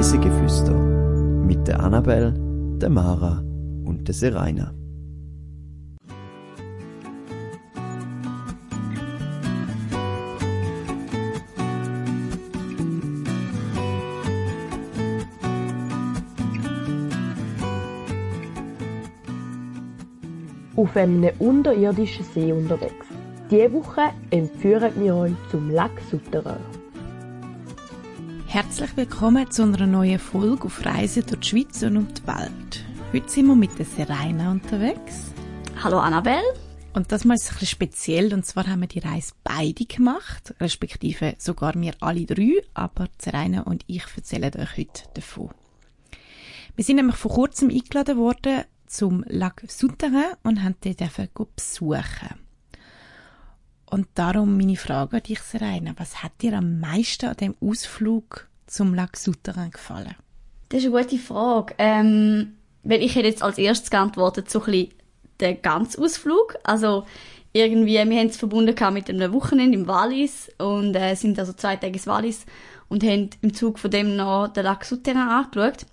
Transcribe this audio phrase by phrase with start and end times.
[0.00, 2.32] Reisegeflüster mit der Annabelle,
[2.80, 3.44] der Mara
[3.84, 4.72] und der Seraina.
[20.76, 23.06] auf einem unterirdischen See unterwegs.
[23.50, 26.79] Diese Woche entführen wir euch zum Lac Souterrain.
[28.52, 32.84] Herzlich willkommen zu einer neuen Folge auf Reise durch die Schweiz und um die Welt.
[33.12, 35.30] Heute sind wir mit der Serena unterwegs.
[35.80, 36.42] Hallo Annabelle.
[36.92, 40.52] Und das mal ist ein bisschen speziell, und zwar haben wir die Reise beide gemacht,
[40.58, 45.50] respektive sogar wir alle drei, aber Serena und ich erzählen euch heute davon.
[46.74, 50.96] Wir sind nämlich vor kurzem eingeladen worden zum Lac Souterrain und haben den
[51.54, 52.49] besuchen.
[53.90, 55.92] Und darum meine Frage an dich, Serena.
[55.96, 60.14] Was hat dir am meisten an dem Ausflug zum Lac Souterrain gefallen?
[60.68, 61.74] Das ist eine gute Frage.
[61.78, 64.94] Ähm, weil ich hätte jetzt als erstes geantwortet, so ein bisschen
[65.40, 66.56] den ganzen Ausflug.
[66.62, 67.04] Also,
[67.52, 71.76] irgendwie, wir haben es verbunden mit einem Wochenende im Wallis und äh, sind also zwei
[71.76, 72.46] Tage ins Wallis
[72.88, 75.86] und haben im Zug von dem noch den Lac Souterrain angeschaut.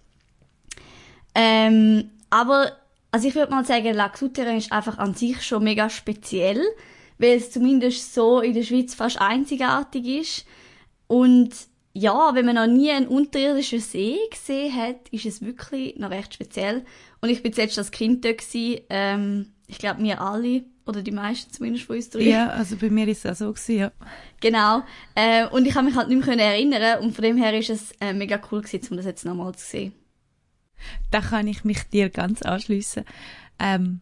[1.34, 2.74] Ähm, aber
[3.12, 6.62] also ich würde mal sagen, Lac Souterrain ist einfach an sich schon mega speziell,
[7.18, 10.46] weil es zumindest so in der Schweiz fast einzigartig ist.
[11.08, 11.52] Und
[11.94, 16.34] ja, wenn man noch nie einen unterirdischen See gesehen hat, ist es wirklich noch recht
[16.34, 16.86] speziell.
[17.22, 21.12] Und ich bin jetzt als Kind dort gewesen, ähm, ich glaube wir alle, oder die
[21.12, 22.22] meisten zumindest von uns drei.
[22.22, 23.92] Ja, also bei mir ist es auch so gewesen, ja.
[24.40, 24.84] Genau.
[25.16, 27.92] Äh, und ich kann mich halt nicht mehr erinnern und von dem her ist es
[28.00, 29.94] äh, mega cool gewesen, um das jetzt nochmal zu sehen.
[31.12, 33.04] Da kann ich mich dir ganz anschließen.
[33.60, 34.02] Ähm,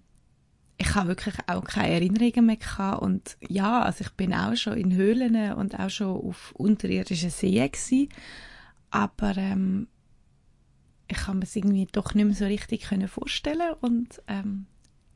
[0.78, 4.78] ich habe wirklich auch keine Erinnerungen mehr gehabt und ja, also ich bin auch schon
[4.78, 8.10] in Höhlen und auch schon auf unterirdischen Seen gewesen,
[8.92, 9.88] aber ähm,
[11.08, 14.66] ich kann mir es irgendwie doch nicht mehr so richtig können vorstellen und ähm,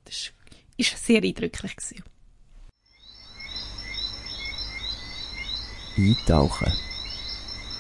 [0.06, 0.32] das
[0.78, 2.04] ist sehr eindrücklich gewesen.
[5.98, 6.72] Eintauchen.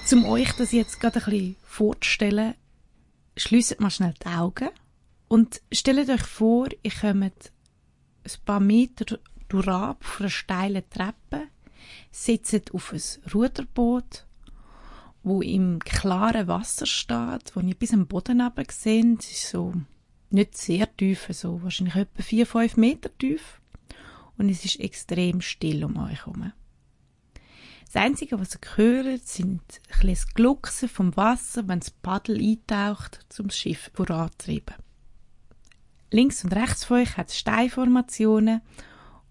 [0.05, 2.55] Zum euch das jetzt gerade ein bisschen vorzustellen,
[3.37, 4.69] schließt mal schnell die Augen
[5.29, 7.51] und stellt euch vor, ihr kommt
[8.37, 11.47] ein paar Meter durch auf einer steilen Treppe,
[12.11, 13.01] sitzt auf ein
[13.33, 14.25] Ruderboot,
[15.23, 19.73] wo im klaren Wasser steht, wo ihr bis am Boden runter seht, ist so
[20.29, 23.59] nicht sehr tief, so wahrscheinlich etwa vier, fünf Meter tief.
[24.37, 26.53] Und es ist extrem still um euch herum.
[27.91, 29.61] Das Einzige, was ihr hört, sind
[29.99, 34.75] ein das Glucksen vom Wasser, wenn das Paddel eintaucht, um das Schiff voranzutreiben.
[36.11, 38.61] Links und rechts von euch hat es Steinformationen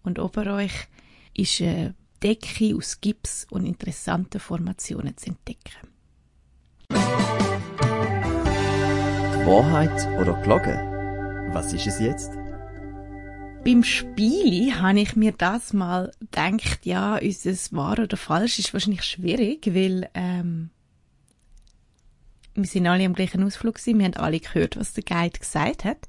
[0.05, 0.87] und ober euch
[1.34, 5.88] ist eine Decke aus Gips und interessanten Formationen zu entdecken.
[6.91, 6.97] Die
[9.47, 11.50] Wahrheit oder Glocke?
[11.53, 12.31] Was ist es jetzt?
[13.65, 18.72] Beim Spielen habe ich mir das mal gedacht, ja, ist es wahr oder falsch, ist
[18.72, 20.71] wahrscheinlich schwierig, weil ähm,
[22.58, 25.84] wir sind alle am gleichen Ausflug gewesen, wir haben alle gehört, was der Guide gesagt
[25.84, 26.08] hat.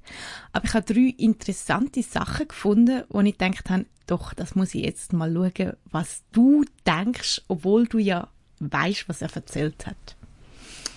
[0.51, 4.83] Aber ich habe drei interessante Sachen gefunden, wo ich gedacht habe, doch, das muss ich
[4.83, 8.27] jetzt mal schauen, was du denkst, obwohl du ja
[8.59, 10.15] weißt, was er erzählt hat.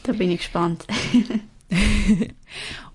[0.03, 0.87] Da bin ich gespannt.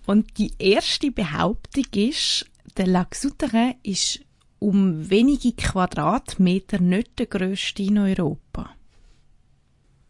[0.05, 2.45] Und die erste Behauptung ist,
[2.77, 4.19] der Lac Souterrain ist
[4.59, 8.71] um wenige Quadratmeter nicht der grösste in Europa.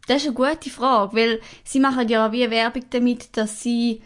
[0.08, 4.00] Das ist eine gute Frage, weil sie machen ja wie Werbung damit, dass sie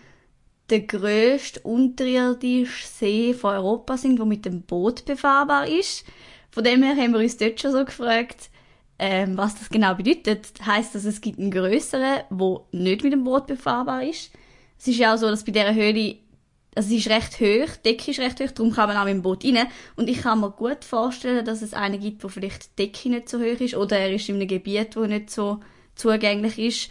[0.69, 6.05] der grösste unterirdische See von Europa sind, wo mit dem Boot befahrbar ist.
[6.51, 8.51] Von dem her haben wir uns dort schon so gefragt,
[8.99, 10.49] ähm, was das genau bedeutet.
[10.67, 14.33] Heißt das, es gibt einen größeren, wo nicht mit dem Boot befahrbar ist?
[14.81, 16.17] Es ist ja auch so, dass bei dieser Höhle,
[16.75, 19.15] also sie ist recht hoch, die Decke ist recht hoch, darum kann man auch mit
[19.15, 19.69] dem Boot rein.
[19.95, 23.29] Und ich kann mir gut vorstellen, dass es einen gibt, wo vielleicht die Decke nicht
[23.29, 25.60] so hoch ist, oder er ist in einem Gebiet, wo nicht so
[25.94, 26.91] zugänglich ist.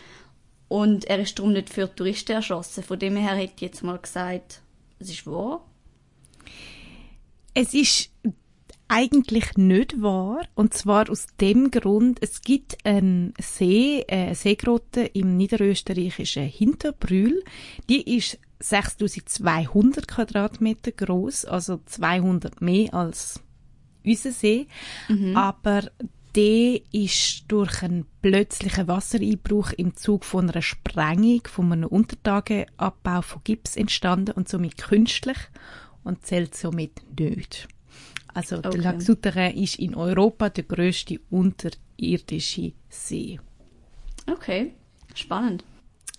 [0.67, 2.83] Und er ist darum nicht für Touristen erschlossen.
[2.83, 4.61] Von dem her hätte ich jetzt mal gesagt,
[4.99, 5.65] es ist wahr.
[7.53, 8.09] Es ist
[8.91, 10.41] eigentlich nicht wahr.
[10.53, 17.43] Und zwar aus dem Grund, es gibt einen See, äh, eine Seegrotte im niederösterreichischen Hinterbrühl.
[17.89, 23.41] Die ist 6200 Quadratmeter groß, also 200 mehr als
[24.05, 24.67] unser See.
[25.07, 25.37] Mhm.
[25.37, 25.83] Aber
[26.35, 33.41] der ist durch einen plötzlichen Wassereinbruch im Zug von einer Sprengung von einem Untertageabbau von
[33.43, 35.37] Gips entstanden und somit künstlich
[36.03, 37.67] und zählt somit nicht.
[38.33, 38.69] Also okay.
[38.69, 43.39] der Lac Souterrain ist in Europa der größte unterirdische See.
[44.31, 44.73] Okay,
[45.13, 45.65] spannend.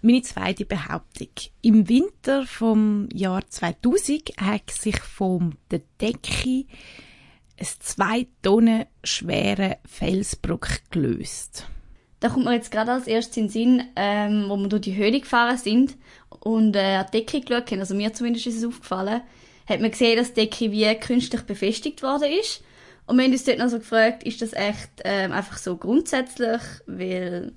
[0.03, 1.29] Meine zweite Behauptung.
[1.63, 6.67] Im Winter vom Jahr 2000 hat sich vom der Decke
[7.63, 11.67] ein zwei Tonnen schwere Felsbrock gelöst.
[12.21, 14.97] Da kommt mir jetzt gerade als erstes in den Sinn, ähm, wo wir durch die
[14.97, 15.97] Höhle gefahren sind
[16.41, 19.23] und äh, an die Decke geschaut haben, also mir zumindest ist es aufgefallen,
[19.69, 22.63] hat man gesehen, dass die Decke wie künstlich befestigt worden ist.
[23.07, 26.61] Und wir haben uns dort noch so gefragt, ist das echt ähm, einfach so grundsätzlich,
[26.87, 27.53] weil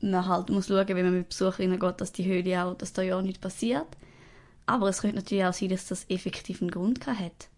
[0.00, 3.02] man halt muss schauen, wenn man mit Besucherinnen geht, dass die Höhle auch, dass da
[3.02, 3.88] ja nichts passiert.
[4.66, 7.48] Aber es könnte natürlich auch sein, dass das effektiv einen Grund hat.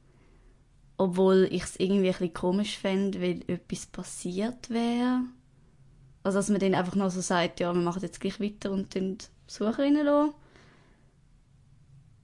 [1.02, 5.22] Obwohl ich es irgendwie ein bisschen komisch fände, wenn etwas passiert wäre.
[6.22, 8.94] Also dass man dann einfach noch so sagt, ja, wir machen jetzt gleich weiter und
[8.94, 10.34] dann Besucherinnen lassen.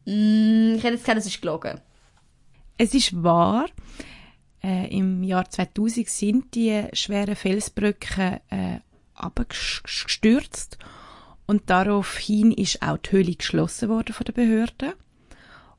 [0.04, 1.80] Mm, ich hätte jetzt gesagt, es ist gelogen.
[2.76, 3.66] Es ist wahr,
[4.62, 8.78] äh, im Jahr 2000 sind die schweren Felsbrücken äh,
[9.14, 10.78] abgestürzt
[11.46, 14.94] und daraufhin ist auch die Höhle geschlossen worden von der Behörde.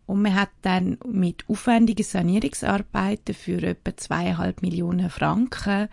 [0.10, 5.88] Und man hat dann mit aufwendigen Sanierungsarbeiten für etwa zweieinhalb Millionen Franken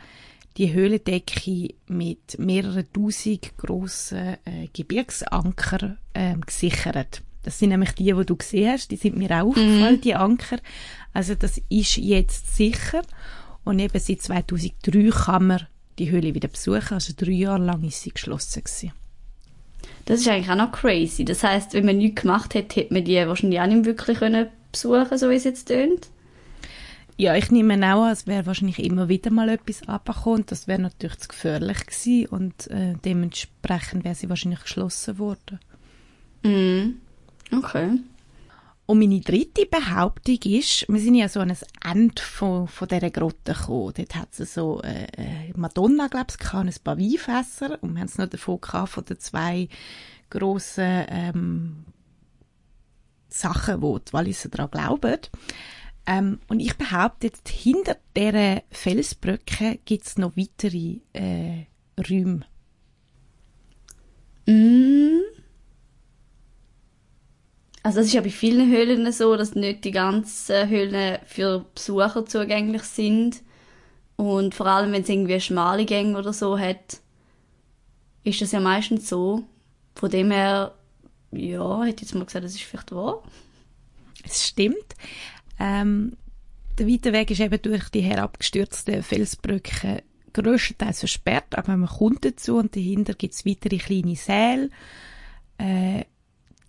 [0.57, 7.21] die Höhlendecke mit mehreren tausend grossen äh, Gebirgsanker äh, gesichert.
[7.43, 10.01] Das sind nämlich die, die du gesehen hast, die sind mir auch aufgefallen, mm.
[10.01, 10.61] die Anker.
[11.13, 13.03] Also das ist jetzt sicher.
[13.65, 15.67] Und eben seit 2003 kann man
[15.99, 16.95] die Höhle wieder besuchen.
[16.95, 18.93] Also drei Jahre lang ist sie geschlossen gewesen.
[20.05, 21.25] Das ist eigentlich auch noch crazy.
[21.25, 24.49] Das heißt, wenn man nichts gemacht hätte, hätte man die wahrscheinlich auch nicht wirklich können
[24.73, 26.09] besuchen so wie es jetzt tönt.
[27.19, 30.44] Ja, ich nehme auch an, es wäre wahrscheinlich immer wieder mal etwas abgekommen.
[30.47, 35.59] Das wäre natürlich zu gefährlich gewesen und äh, dementsprechend wäre sie wahrscheinlich geschlossen worden.
[36.43, 37.56] Mm.
[37.56, 37.99] Okay.
[38.87, 43.11] Und meine dritte Behauptung ist, wir sind ja so an ein Ende von, von dieser
[43.11, 43.93] Grotte gekommen.
[43.97, 48.06] Dort hat es so äh, äh Madonna, glaube ich, ein paar Weinfässer und wir haben
[48.06, 49.69] es noch davon gehabt, von den zwei
[50.31, 51.85] grossen ähm,
[53.29, 55.19] Sachen, wo die Walliser daran glauben.
[56.06, 61.67] Ähm, und ich behaupte jetzt, hinter dieser Felsbrücke gibt es noch weitere äh,
[61.99, 62.47] Räume.
[64.47, 65.36] Mm.
[67.87, 72.27] Also das ist ja bei vielen Höhlen so, dass nicht die ganzen Höhlen für Besucher
[72.27, 73.44] zugänglich sind.
[74.17, 77.00] Und vor allem, wenn es irgendwie schmale Gänge oder so hat,
[78.25, 79.44] ist das ja meistens so.
[79.94, 80.75] Von dem her,
[81.31, 83.23] ja, hätte ich jetzt mal gesagt, das ist vielleicht wahr.
[84.25, 84.97] Es stimmt.
[85.61, 86.17] Ähm,
[86.81, 92.56] der weite Weg ist eben durch die herabgestürzten Felsbrücken grösstenteils versperrt, aber man kommt dazu
[92.56, 94.71] und dahinter gibt es weitere kleine Säle.
[95.59, 96.03] Äh,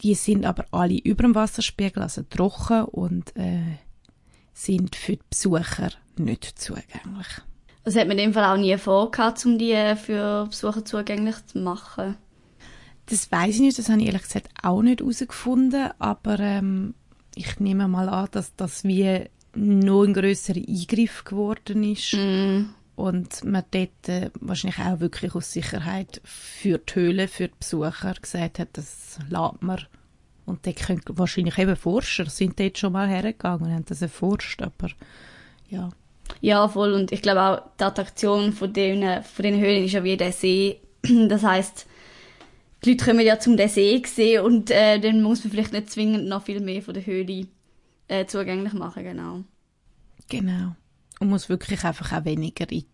[0.02, 3.78] die sind aber alle über dem Wasserspiegel, also trocken und äh,
[4.54, 7.28] sind für die Besucher nicht zugänglich.
[7.84, 11.60] Das hat man in dem Fall auch nie vorgehabt, um die für Besucher zugänglich zu
[11.60, 12.16] machen?
[13.06, 16.94] Das weiß ich nicht, das habe ich ehrlich gesagt auch nicht herausgefunden, aber ähm,
[17.36, 22.14] ich nehme mal an, dass das wie noch ein grösserer Eingriff geworden ist.
[22.14, 22.66] Mm
[22.98, 28.16] und man dort äh, wahrscheinlich auch wirklich aus Sicherheit für die Höhle, für die Besucher
[28.20, 29.86] gesagt hat, das lässt man.
[30.48, 34.64] Und dort können wahrscheinlich eben Forscher sind dort schon mal hergegangen und haben das erforscht,
[34.64, 34.90] aber
[35.70, 35.92] ja.
[36.42, 36.94] Ja, voll.
[36.94, 40.32] Und ich glaube auch, die Attraktion von den, von den Höhlen ist ja wie der
[40.32, 40.82] See.
[41.30, 41.86] Das heißt,
[42.84, 45.92] die Leute kommen ja zum den See sehen und äh, dann muss man vielleicht nicht
[45.92, 47.46] zwingend noch viel mehr von der Höhle
[48.08, 49.44] äh, zugänglich machen, genau.
[50.30, 50.76] Genau
[51.20, 52.86] und muss wirklich einfach auch weniger in die,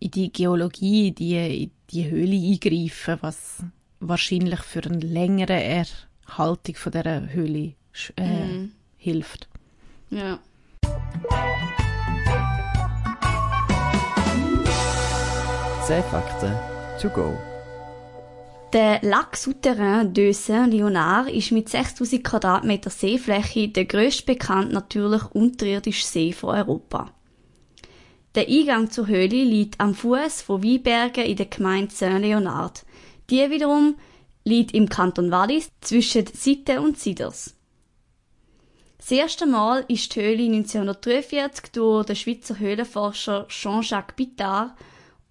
[0.00, 3.64] in die Geologie, in die, in die Höhle eingreifen, was
[4.00, 7.74] wahrscheinlich für eine längere Erhaltung von dieser Höhle
[8.16, 8.72] äh, mm.
[8.96, 9.48] hilft.
[10.10, 10.38] Ja.
[15.86, 16.52] Zehn Fakten
[17.00, 17.36] to go.
[18.72, 26.06] Der Lac Souterrain de Saint-Léonard ist mit 6000 Quadratmeter Seefläche der grösste bekannte natürlich unterirdische
[26.06, 27.10] See von Europa.
[28.34, 32.84] Der Eingang zur Höhle liegt am Fuß von Weinbergen in der Gemeinde Saint-Leonard.
[33.28, 33.96] Die wiederum
[34.44, 37.54] liegt im Kanton Wallis zwischen Sitte und Siders.
[38.96, 44.72] Das erste Mal ist die Höhle 1943 durch den Schweizer Höhlenforscher Jean-Jacques Bittard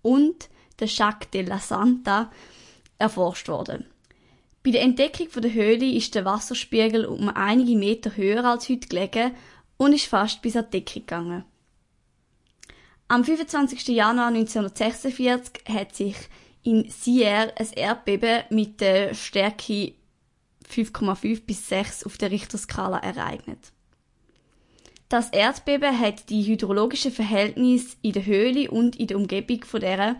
[0.04, 2.30] und den Jacques de la Santa
[3.00, 3.86] erforscht worden.
[4.64, 9.32] Bei der Entdeckung der Höhle ist der Wasserspiegel um einige Meter höher als heute gelegen
[9.78, 11.46] und ist fast bis an die Decke gegangen.
[13.12, 13.90] Am 25.
[13.90, 16.16] Januar 1946 hat sich
[16.64, 19.96] in Sierre ein Erdbeben mit der Stärke
[20.74, 23.74] 5,5 bis 6 auf der Richterskala ereignet.
[25.10, 30.16] Das Erdbeben hat die hydrologischen Verhältnisse in der Höhle und in der Umgebung von der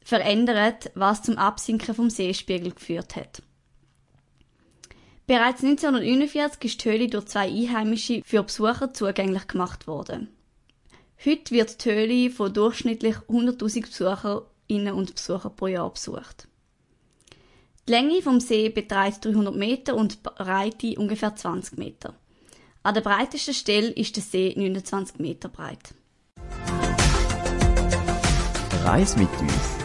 [0.00, 3.42] verändert, was zum Absinken vom Seespiegel geführt hat.
[5.26, 10.28] Bereits 1949 ist die Höhle durch zwei Einheimische für Besucher zugänglich gemacht worden.
[11.26, 16.48] Heute wird die Höhle von durchschnittlich 100.000 Besucherinnen und Besuchern pro Jahr besucht.
[17.88, 22.14] Die Länge vom See beträgt 300 Meter und die Breite ungefähr 20 Meter.
[22.82, 25.94] An der breitesten Stelle ist der See 29 Meter breit.
[28.84, 29.83] Reis mit uns.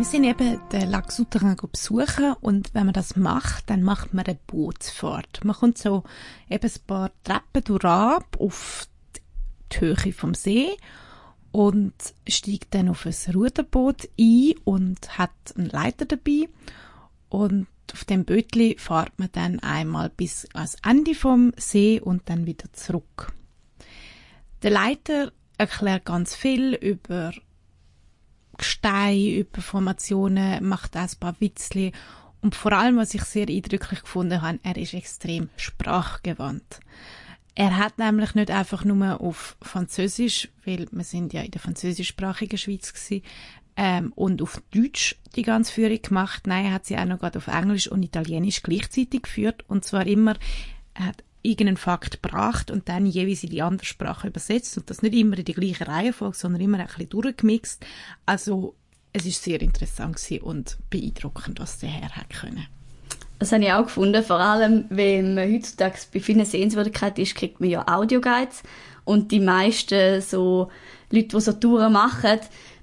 [0.00, 4.24] Wir sind eben den Lac Souterrain besuchen und wenn man das macht, dann macht man
[4.24, 5.44] eine Bootsfahrt.
[5.44, 6.04] Man kommt so
[6.48, 8.88] eben ein paar Treppen durch auf
[9.70, 10.70] die Höhe vom See
[11.52, 11.92] und
[12.26, 16.48] steigt dann auf ein Ruderboot ein und hat einen Leiter dabei
[17.28, 22.46] und auf dem Bötli fährt man dann einmal bis ans Ende vom See und dann
[22.46, 23.34] wieder zurück.
[24.62, 27.32] Der Leiter erklärt ganz viel über
[28.60, 31.92] Gestein, über Formationen, macht auch ein paar Witzli
[32.42, 36.80] und vor allem, was ich sehr eindrücklich gefunden habe, er ist extrem sprachgewandt.
[37.54, 42.58] Er hat nämlich nicht einfach nur auf Französisch, weil wir sind ja in der französischsprachigen
[42.58, 43.22] Schweiz gewesen,
[43.76, 46.46] ähm, und auf Deutsch die ganze Führung gemacht.
[46.46, 50.06] Nein, er hat sie auch noch gerade auf Englisch und Italienisch gleichzeitig geführt und zwar
[50.06, 50.36] immer,
[50.94, 55.02] er hat irgendeinen Fakt gebracht und dann jeweils in die andere Sprache übersetzt und das
[55.02, 57.84] nicht immer in die gleiche Reihenfolge, sondern immer ein bisschen durchgemixt.
[58.26, 58.74] Also
[59.12, 62.66] es ist sehr interessant und beeindruckend, was der Herr hat können.
[63.38, 67.58] Das habe ich auch gefunden, vor allem, wenn man heutzutage bei vielen Sehenswürdigkeiten ist, kriegt
[67.58, 68.62] man ja Audioguides
[69.04, 70.68] und die meisten so
[71.10, 72.38] Leute, die so Touren machen,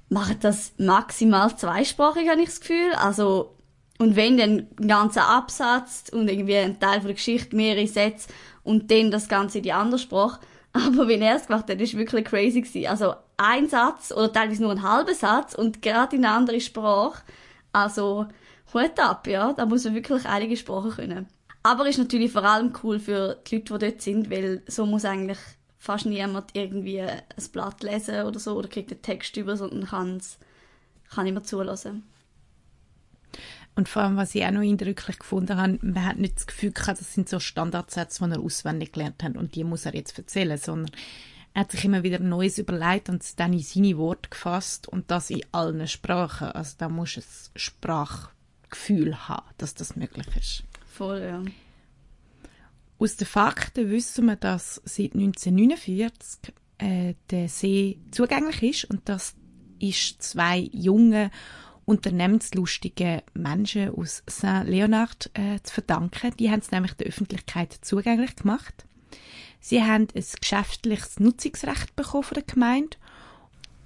[0.09, 2.91] machen das maximal zweisprachig, habe ich das Gefühl.
[2.97, 3.56] Also,
[3.97, 8.29] und wenn dann ein ganzer Absatz und irgendwie ein Teil von der Geschichte, mehrere Sätze
[8.63, 10.39] und dann das Ganze in die andere Sprache.
[10.73, 12.61] Aber wenn er es gemacht hat, war wirklich crazy.
[12.61, 12.87] Gewesen.
[12.87, 17.23] Also, ein Satz oder teilweise nur ein halber Satz und gerade in eine andere Sprache.
[17.71, 18.27] Also,
[18.73, 19.53] Hut ab, ja.
[19.53, 21.27] Da muss man wirklich einige Sprachen können.
[21.63, 25.05] Aber ist natürlich vor allem cool für die Leute, die dort sind, weil so muss
[25.05, 25.39] eigentlich
[25.79, 30.37] fast niemand irgendwie ein Blatt lesen oder so oder kriegt den Text über, sondern kann's,
[31.09, 32.03] kann immer zulassen.
[33.77, 36.71] Und vor allem, was ich auch noch eindrücklich gefunden habe, man hat nicht das Gefühl
[36.71, 40.17] gehabt, das sind so Standardsätze, die er auswendig gelernt hat und die muss er jetzt
[40.17, 40.89] erzählen, sondern
[41.53, 45.11] er hat sich immer wieder Neues überlegt und es dann in seine Worte gefasst und
[45.11, 46.47] das in allen Sprachen.
[46.47, 50.63] Also da muss du ein Sprachgefühl haben, dass das möglich ist.
[50.87, 51.43] Voll, ja.
[52.97, 59.35] Aus den Fakten wissen wir, dass seit 1949 äh, der See zugänglich ist und das
[59.77, 61.29] ist zwei junge
[61.87, 66.35] unternehmenslustige Menschen aus Saint-Leonard äh, zu verdanken.
[66.37, 68.85] Die haben es nämlich der Öffentlichkeit zugänglich gemacht.
[69.61, 72.97] Sie haben ein geschäftliches Nutzungsrecht bekommen von der Gemeinde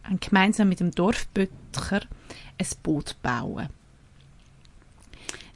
[0.09, 2.01] und gemeinsam mit dem Dorfböttcher
[2.57, 3.69] ein Boot bauen.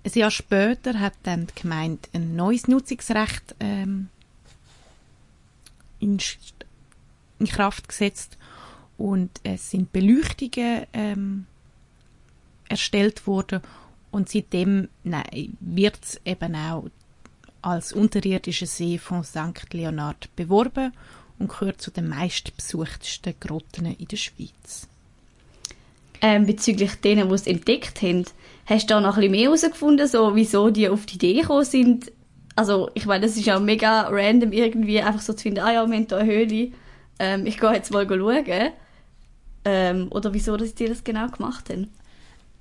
[0.04, 4.10] Ein Jahr später hat dann die Gemeinde ein neues Nutzungsrecht ähm,
[6.00, 6.20] in,
[7.40, 8.38] in, Kraft gesetzt
[9.00, 11.48] und es sind Beleuchtungen ähm,
[12.69, 13.62] erstellt worden
[14.12, 14.89] und seitdem
[15.60, 16.86] wird es eben auch
[17.62, 19.74] als unterirdischer See von St.
[19.74, 20.93] Leonard beworben
[21.39, 24.88] und gehört zu den meistbesuchtesten Grotten in der Schweiz.
[26.22, 28.25] Ähm, bezüglich denen, die es entdeckt haben,
[28.65, 31.65] Hast du da noch ein bisschen mehr herausgefunden, so, wieso die auf die Idee gekommen
[31.65, 32.12] sind?
[32.55, 35.86] Also, ich meine, das ist ja mega random irgendwie, einfach so zu finden, ah ja,
[35.86, 36.72] wir haben hier eine Höhle,
[37.19, 38.72] ähm, ich gehe jetzt mal schauen.
[39.65, 41.91] Ähm, oder wieso, dass die das genau gemacht haben?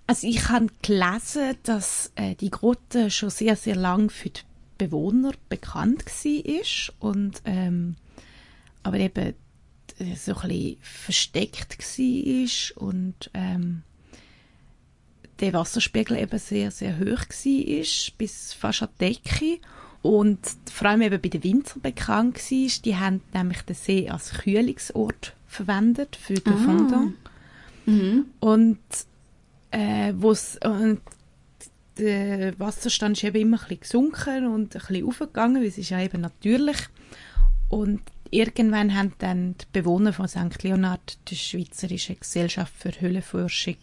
[0.07, 4.43] Also, ich habe gelesen, dass äh, die Grotte schon sehr, sehr lang für die
[4.77, 7.97] Bewohner bekannt war und ähm,
[8.83, 9.35] aber eben
[9.99, 13.83] äh, so ein bisschen versteckt war und ähm,
[15.41, 19.61] der Wasserspiegel eben sehr, sehr hoch war, bis fast an die Decke.
[20.03, 20.39] Und
[20.71, 25.35] vor allem eben bei den Winzern bekannt war, die haben nämlich den See als Kühlungsort
[25.47, 26.65] verwendet für den ah.
[26.65, 27.15] Fondant.
[27.87, 28.27] Mhm.
[28.41, 28.79] Und,
[29.75, 31.01] äh, wo's, und
[31.99, 35.91] der Wasserstand ist eben immer ein bisschen gesunken und ein bisschen aufgegangen, weil es ist
[35.91, 36.77] ja eben natürlich.
[37.69, 38.01] Und
[38.31, 40.63] irgendwann haben dann die Bewohner von St.
[40.63, 43.77] Leonard, die Schweizerische Gesellschaft für Höhlenforschung,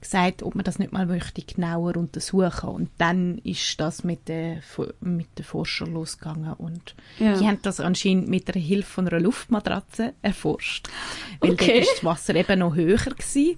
[0.00, 4.60] gesagt, ob man das nicht mal möchte genauer untersuchen und dann ist das mit den
[5.00, 7.38] mit den Forschern losgegangen und ja.
[7.38, 10.88] die haben das anscheinend mit der Hilfe von einer Luftmatratze erforscht,
[11.38, 11.66] weil okay.
[11.66, 13.56] dort ist das Wasser eben noch höher gewesen.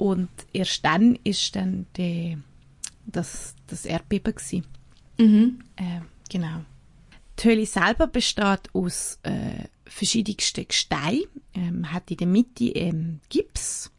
[0.00, 2.38] Und erst dann ist dann die,
[3.04, 4.66] das das Erdbeben gewesen.
[5.18, 5.60] Mhm.
[5.76, 6.64] Äh, genau.
[7.38, 13.92] Die Höhle selber besteht aus äh, verschiedensten Gesteinen, ähm, hat in der Mitte ähm, Gips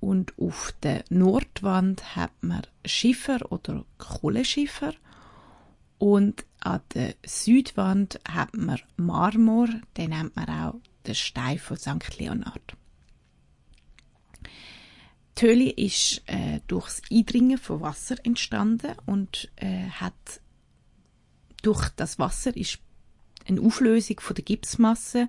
[0.00, 4.94] und auf der Nordwand hat man Schiffer oder Kohleschiffer
[5.98, 12.18] und an der Südwand hat man Marmor, den nennt man auch den Stein von St.
[12.18, 12.76] Leonhard.
[15.40, 20.12] Die Höhle ist äh, durchs Eindringen von Wasser entstanden und äh, hat
[21.62, 22.78] durch das Wasser ist
[23.48, 25.28] eine Auflösung von der Gipsmasse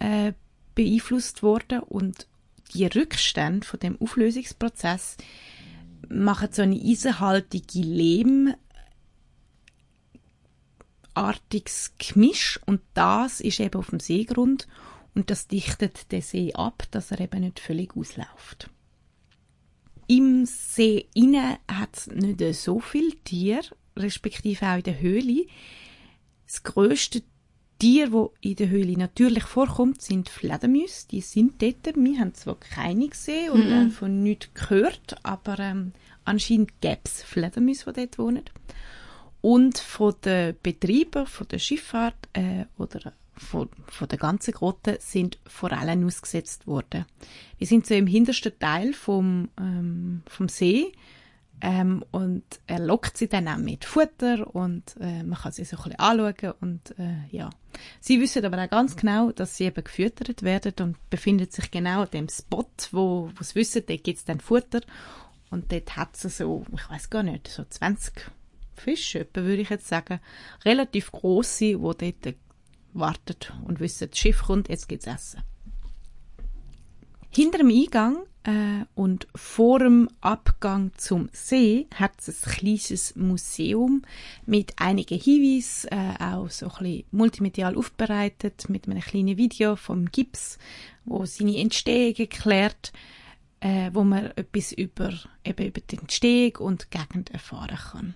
[0.00, 0.32] äh,
[0.74, 2.26] beeinflusst worden und
[2.74, 5.16] die Rückstände von dem Auflösungsprozess
[6.08, 8.56] machen so eine eisenhaltige Lehmartiges
[11.98, 14.68] Gemisch und das ist eben auf dem Seegrund
[15.14, 18.68] und das dichtet den See ab, dass er eben nicht völlig ausläuft.
[20.08, 23.60] Im See inne hat es nicht so viel Tier,
[23.96, 25.46] respektive auch in der Höhle.
[26.46, 27.22] Das größte
[27.78, 31.06] Tier, wo in der Höhle natürlich vorkommt, sind Fledermäuse.
[31.10, 31.94] Die sind dort.
[31.94, 33.72] Wir haben zwar keine gesehen und Mhm.
[33.72, 35.92] äh, von nichts gehört, aber ähm,
[36.24, 38.42] anscheinend gäbe es Fledermäuse, die dort wohnen.
[39.42, 45.38] Und von den Betreibern von der Schifffahrt äh, oder von, von der ganzen Grotte sind
[45.46, 47.06] Forellen ausgesetzt worden.
[47.60, 50.92] Die sind so im hintersten Teil vom, ähm, vom See
[51.60, 55.76] ähm, und er lockt sie dann auch mit Futter und äh, man kann sie so
[55.76, 57.50] ein bisschen anschauen und äh, ja.
[58.00, 62.02] Sie wissen aber auch ganz genau, dass sie eben gefüttert werden und befindet sich genau
[62.02, 64.80] an dem Spot, wo, wo sie wissen, dort gibt es dann Futter
[65.50, 68.30] und dort hat sie so, ich weiß gar nicht, so 20
[68.76, 70.20] Fische, würde ich jetzt sagen,
[70.64, 72.36] relativ grosse, die dort
[72.92, 75.42] warten und wissen, das Schiff kommt, jetzt gibt's Essen.
[77.30, 84.02] Hinter dem Eingang äh, und vor dem Abgang zum See hat es ein kleines Museum
[84.46, 90.06] mit einigen Hinweisen, äh, auch so ein bisschen multimedial aufbereitet, mit einem kleinen Video vom
[90.06, 90.58] Gips,
[91.04, 92.92] wo seine Entstehung erklärt,
[93.60, 95.12] äh, wo man etwas über,
[95.44, 98.14] eben über die Entstehung und die Gegend erfahren kann.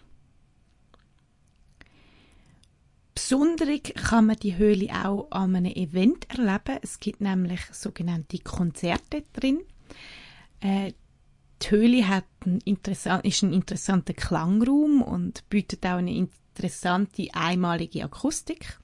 [3.15, 6.79] Besonderig kann man die Höhle auch an einem Event erleben.
[6.83, 9.61] Es gibt nämlich sogenannte Konzerte drin.
[10.61, 10.93] Äh,
[11.63, 12.25] die Höhle hat
[12.65, 18.79] interessan- ist ein interessanter Klangraum und bietet auch eine interessante einmalige Akustik.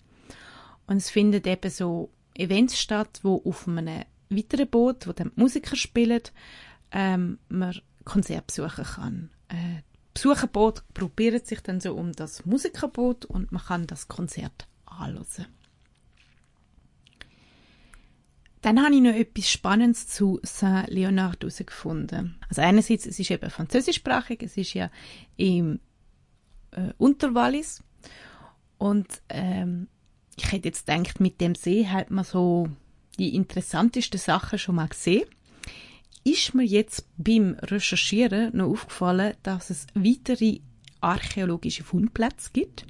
[0.86, 5.76] Und es finden eben so Events statt, wo auf einem weiteren Boot, wo dann Musiker
[5.76, 6.22] spielen,
[6.92, 9.30] ähm, man Konzert besuchen kann.
[9.48, 9.82] Äh,
[10.18, 15.46] Besucherboot probiert sich dann so um das Musikerboot und man kann das Konzert anhören.
[18.60, 22.36] Dann habe ich noch etwas Spannendes zu Saint-Leonard herausgefunden.
[22.48, 24.90] Also einerseits, es ist eben französischsprachig, es ist ja
[25.36, 25.78] im
[26.72, 27.84] äh, Unterwallis
[28.76, 29.86] und ähm,
[30.36, 32.68] ich hätte jetzt gedacht, mit dem See hat man so
[33.20, 35.28] die interessantesten Sachen schon mal gesehen.
[36.24, 40.60] Ist mir jetzt beim Recherchieren noch aufgefallen, dass es weitere
[41.00, 42.86] archäologische Fundplätze gibt.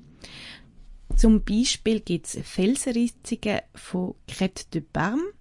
[1.17, 5.33] Zum Beispiel gibt es Felsenritzungen von Crête de Barme.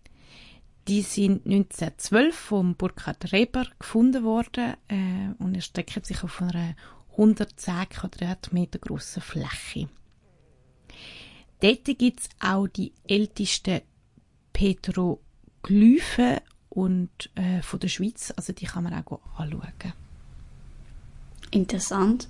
[0.88, 6.76] Die sind 1912 vom Burkhard Reber gefunden worden äh, und erstrecken sich auf einer
[7.12, 9.90] 110 Quadratmeter grossen Fläche.
[11.60, 13.82] Dort gibt es auch die ältesten
[14.54, 16.38] Petroglyphen
[16.78, 19.94] und äh, von der Schweiz, also die kann man auch anschauen.
[21.50, 22.28] Interessant.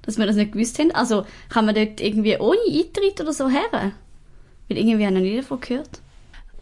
[0.00, 0.92] Dass wir das nicht gewusst haben.
[0.92, 3.68] Also kann man dort irgendwie ohne Eintritt oder so her?
[3.70, 6.00] Weil irgendwie habe ich noch nie davon gehört.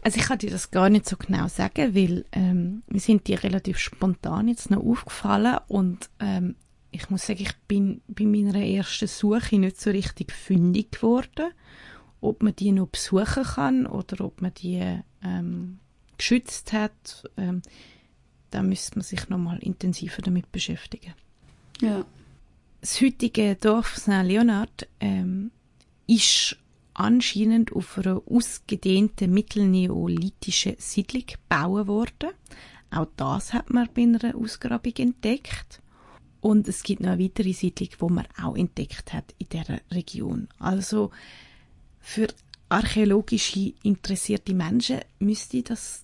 [0.01, 3.35] Also ich kann dir das gar nicht so genau sagen, weil ähm, mir sind die
[3.35, 6.55] relativ spontan jetzt noch aufgefallen und ähm,
[6.89, 11.53] ich muss sagen, ich bin bei meiner ersten Suche nicht so richtig fündig geworden,
[12.19, 14.83] ob man die noch besuchen kann oder ob man die
[15.23, 15.79] ähm,
[16.21, 17.27] geschützt hat.
[17.35, 17.61] Ähm,
[18.51, 21.13] da müsste man sich noch mal intensiver damit beschäftigen.
[21.81, 22.05] Ja.
[22.79, 24.23] Das heutige Dorf St.
[24.23, 25.51] Leonard ähm,
[26.07, 26.57] ist
[26.93, 32.31] anscheinend auf einer ausgedehnten mittelneolithischen Siedlung gebaut worden.
[32.91, 35.81] Auch das hat man bei einer Ausgrabung entdeckt.
[36.41, 40.49] Und es gibt noch eine weitere Siedlung, die man auch entdeckt hat in dieser Region.
[40.59, 41.11] Also
[41.99, 42.27] für
[42.67, 46.03] archäologische interessierte Menschen müsste das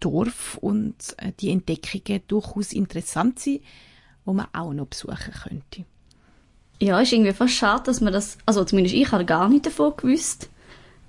[0.00, 3.60] Dorf und äh, die Entdeckungen durchaus interessant sein,
[4.24, 5.84] wo man auch noch besuchen könnte.
[6.80, 9.94] Ja, ist irgendwie fast schade, dass man das, also zumindest ich habe gar nicht davon
[9.96, 10.48] gewusst,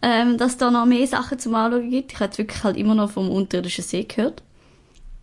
[0.01, 2.13] ähm, dass da noch mehr Sachen zum Anschauen gibt.
[2.13, 4.41] Ich habe wirklich halt immer noch vom unterirdischen See gehört.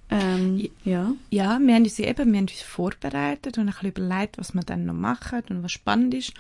[0.09, 1.13] Ähm, ja.
[1.31, 4.63] Ja, wir haben uns eben wir haben uns vorbereitet und ein bisschen überlegt, was wir
[4.63, 6.33] dann noch machen und was spannend ist.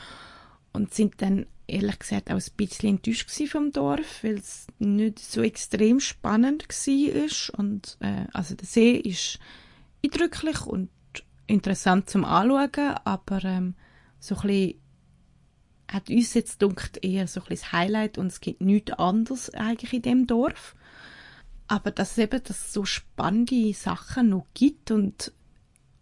[0.72, 5.42] Und sind dann ehrlich gesagt auch ein bisschen enttäuscht vom Dorf, weil es nicht so
[5.42, 7.58] extrem spannend war.
[7.58, 9.38] Und, äh, also der See ist
[10.04, 10.90] eindrücklich und
[11.46, 13.74] interessant zum Anschauen, aber ähm,
[14.18, 14.80] so ein bisschen
[15.88, 19.50] hat uns jetzt dunkt eher so ein bisschen das Highlight und es gibt nichts anderes
[19.54, 20.74] eigentlich in dem Dorf.
[21.68, 25.32] Aber dass es eben dass so spannende Sachen noch gibt und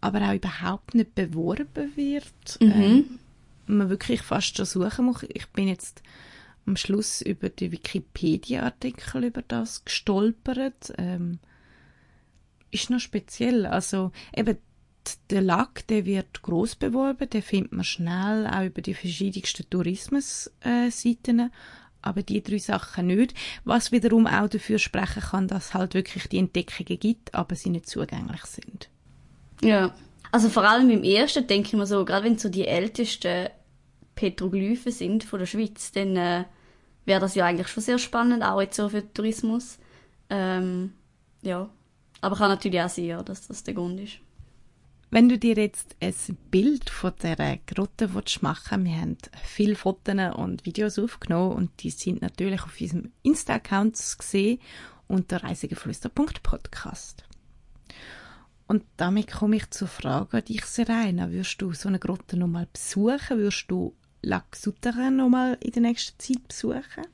[0.01, 2.71] aber auch überhaupt nicht beworben wird, Mhm.
[2.71, 3.19] ähm,
[3.67, 5.25] man wirklich fast schon suchen muss.
[5.29, 6.01] Ich bin jetzt
[6.65, 10.93] am Schluss über die Wikipedia-Artikel über das gestolpert.
[10.97, 11.39] Ähm,
[12.71, 13.65] ist noch speziell.
[13.65, 14.57] Also eben
[15.29, 21.51] der Lack, der wird groß beworben, den findet man schnell auch über die verschiedensten Tourismusseiten,
[22.01, 23.35] aber die drei Sachen nicht.
[23.63, 27.69] Was wiederum auch dafür sprechen kann, dass es halt wirklich die Entdeckungen gibt, aber sie
[27.69, 28.89] nicht zugänglich sind.
[29.61, 29.93] Ja.
[30.35, 33.47] Also vor allem im ersten denke ich mir so, gerade wenn so die ältesten
[34.15, 36.43] Petroglyphen sind von der Schweiz, dann äh,
[37.05, 39.77] wäre das ja eigentlich schon sehr spannend, auch jetzt so für den Tourismus.
[40.29, 40.91] Ähm,
[41.41, 41.69] ja.
[42.19, 44.17] Aber kann natürlich auch sein, ja, dass das der Grund ist.
[45.09, 46.13] Wenn du dir jetzt ein
[46.51, 48.09] Bild von dieser Grotte
[48.41, 53.95] machen wir haben viele Fotos und Videos aufgenommen und die sind natürlich auf unserem Insta-Account
[53.95, 54.59] zu sehen
[55.07, 57.23] unter reisigeflüster.podcast.
[58.67, 61.31] Und damit komme ich zur Frage an dich, Serena.
[61.31, 63.37] Würdest du so eine Grotte nochmal besuchen?
[63.37, 67.05] Würdest du Lac Souterrain nochmal in der nächsten Zeit besuchen?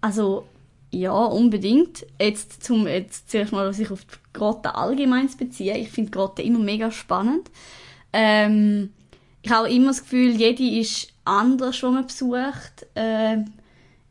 [0.00, 0.46] Also,
[0.90, 2.06] ja, unbedingt.
[2.20, 5.76] Jetzt zum jetzt zuerst mal sich auf die Grotte allgemein zu beziehen.
[5.76, 7.50] Ich finde Grotte immer mega spannend.
[8.12, 8.92] Ähm,
[9.42, 12.86] ich habe immer das Gefühl, jede ist anders, wo man besucht.
[12.96, 13.52] Ähm,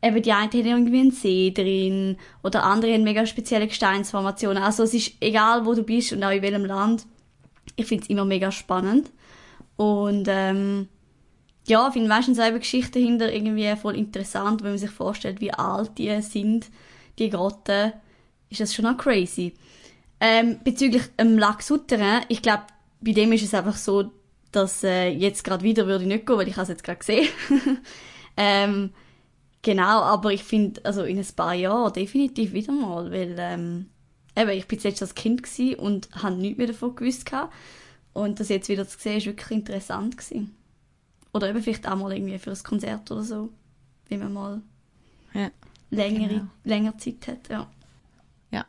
[0.02, 4.62] eben die eine hat irgendwie einen See drin oder andere haben mega spezielle Gesteinsformationen.
[4.62, 7.06] Also es ist egal, wo du bist und auch in welchem Land.
[7.76, 9.10] Ich finde es immer mega spannend.
[9.76, 10.88] Und ähm,
[11.66, 15.52] ja, ich finde meistens eben Geschichten hinter irgendwie voll interessant, wenn man sich vorstellt, wie
[15.52, 16.68] alt die sind,
[17.18, 17.92] die Grotten,
[18.50, 19.54] ist das schon auch crazy.
[20.20, 22.64] Ähm, bezüglich dem Lac Souterrain, ich glaube,
[23.00, 24.10] bei dem ist es einfach so,
[24.50, 27.28] dass äh, jetzt gerade wieder würde ich nicht gehen, weil ich es jetzt gerade gesehen.
[28.36, 28.90] ähm,
[29.62, 33.86] genau, aber ich finde, also in ein paar Jahren definitiv wieder mal, weil ähm,
[34.36, 35.42] eben, ich bin zuletzt als Kind
[35.78, 37.52] und habe nichts mehr davon gewusst gehabt.
[38.14, 40.54] und das jetzt wieder zu sehen, ist wirklich interessant gewesen.
[41.32, 43.50] Oder eben vielleicht auch mal irgendwie für ein Konzert oder so,
[44.08, 44.62] wenn man mal
[45.34, 45.50] Ja.
[45.90, 46.46] längere, Genau.
[46.64, 47.68] länger Zeit hat, ja.
[48.50, 48.66] Ja.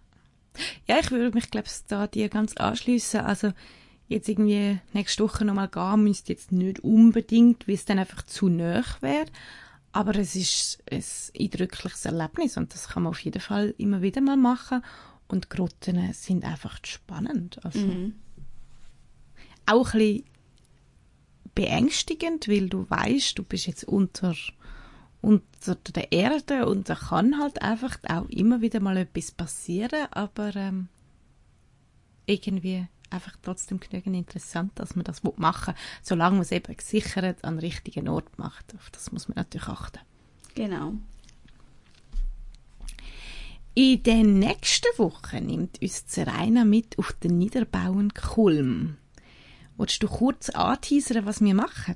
[0.87, 3.21] Ja, ich würde mich, glaube ich, da dir ganz anschliessen.
[3.21, 3.53] Also,
[4.07, 8.49] jetzt irgendwie nächste Woche nochmal gehen, müsste jetzt nicht unbedingt, weil es dann einfach zu
[8.49, 9.25] nah wäre.
[9.91, 11.03] Aber es ist ein
[11.39, 14.83] eindrückliches Erlebnis und das kann man auf jeden Fall immer wieder mal machen.
[15.27, 17.63] Und Grotten sind einfach spannend.
[17.63, 18.15] Also, Mhm.
[19.65, 20.25] auch ein bisschen
[21.55, 24.35] beängstigend, weil du weißt, du bist jetzt unter,
[25.21, 30.55] unter der Erde und da kann halt einfach auch immer wieder mal etwas passieren, aber
[30.55, 30.87] ähm,
[32.25, 37.43] irgendwie einfach trotzdem genügend interessant, dass man das machen will, solange man es eben gesichert
[37.43, 38.73] an den richtigen Ort macht.
[38.75, 39.99] Auf das muss man natürlich achten.
[40.55, 40.93] Genau.
[43.75, 48.97] In der nächsten Woche nimmt uns Serena mit auf den Niederbauen Kulm.
[49.77, 51.95] Willst du kurz anteasern, was wir machen?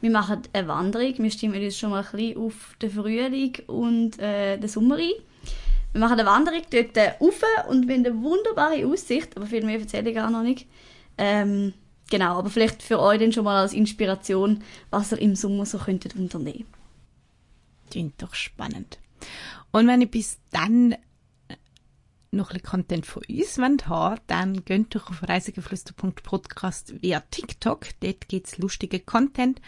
[0.00, 4.18] Wir machen eine Wanderung, wir stimmen uns schon mal ein bisschen auf den Frühling und
[4.18, 5.10] äh, den Sommer ein.
[5.94, 9.64] Wir machen eine Wanderung dort äh, rauf und wir haben eine wunderbare Aussicht, aber viel
[9.64, 10.66] mehr erzähle ich gar noch nicht.
[11.16, 11.72] Ähm,
[12.10, 15.78] genau, aber vielleicht für euch dann schon mal als Inspiration, was ihr im Sommer so
[15.78, 16.66] könntet unternehmen.
[17.92, 18.98] Klingt doch spannend.
[19.70, 20.96] Und wenn ihr bis dann äh,
[22.32, 27.86] noch ein bisschen Content von uns haben dann geht doch auf reisegeflüster.podcast via TikTok.
[28.00, 29.60] Dort gibt's lustige Content,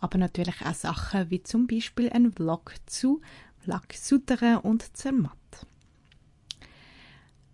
[0.00, 3.20] aber natürlich auch Sachen wie zum Beispiel ein Vlog zu
[3.64, 5.36] Lac Souterrain und Zermatt.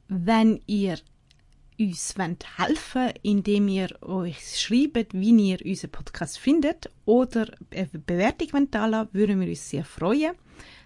[0.09, 0.99] Wenn ihr
[1.79, 8.53] uns wollt helfen indem ihr euch schreibt, wie ihr unseren Podcast findet oder eine Bewertung
[8.53, 10.35] wollt da lassen, würden wir uns sehr freuen.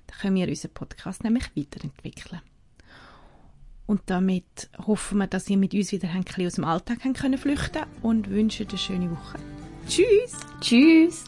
[0.06, 2.40] Dann können wir unseren Podcast nämlich weiterentwickeln.
[3.86, 6.98] Und damit hoffen wir, dass ihr mit uns wieder ein bisschen aus dem Alltag
[7.38, 9.38] flüchten und wünschen eine schöne Woche.
[9.86, 10.32] Tschüss!
[10.60, 11.24] Tschüss!